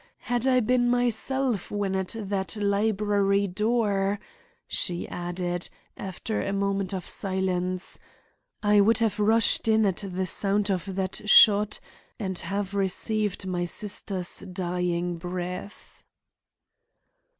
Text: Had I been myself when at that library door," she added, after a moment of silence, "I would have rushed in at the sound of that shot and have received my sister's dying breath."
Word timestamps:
Had 0.33 0.47
I 0.47 0.61
been 0.61 0.89
myself 0.89 1.69
when 1.69 1.93
at 1.95 2.15
that 2.17 2.55
library 2.55 3.45
door," 3.45 4.19
she 4.67 5.07
added, 5.07 5.69
after 5.95 6.41
a 6.41 6.51
moment 6.51 6.91
of 6.91 7.07
silence, 7.07 7.99
"I 8.63 8.81
would 8.81 8.97
have 8.97 9.19
rushed 9.19 9.67
in 9.67 9.85
at 9.85 9.97
the 10.07 10.25
sound 10.25 10.71
of 10.71 10.95
that 10.95 11.29
shot 11.29 11.79
and 12.17 12.35
have 12.39 12.73
received 12.73 13.45
my 13.45 13.65
sister's 13.65 14.39
dying 14.39 15.17
breath." 15.17 16.03